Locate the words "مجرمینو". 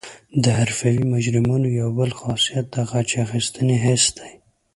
1.13-1.67